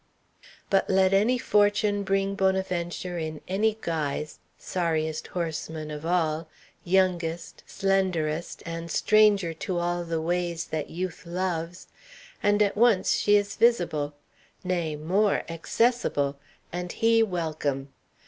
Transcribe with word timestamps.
But 0.71 0.89
let 0.89 1.13
any 1.13 1.37
fortune 1.37 2.01
bring 2.01 2.33
Bonaventure 2.33 3.19
in 3.19 3.39
any 3.47 3.77
guise 3.81 4.39
sorriest 4.57 5.27
horseman 5.27 5.91
of 5.91 6.07
all, 6.07 6.49
youngest, 6.83 7.61
slenderest, 7.67 8.63
and 8.65 8.89
stranger 8.89 9.53
to 9.53 9.77
all 9.77 10.03
the 10.03 10.19
ways 10.19 10.65
that 10.65 10.89
youth 10.89 11.27
loves 11.27 11.87
and 12.41 12.63
at 12.63 12.75
once 12.75 13.11
she 13.13 13.35
is 13.37 13.55
visible; 13.55 14.15
nay, 14.63 14.95
more, 14.95 15.43
accessible; 15.47 16.35
and 16.73 16.93
he, 16.93 17.21
welcome. 17.21 17.93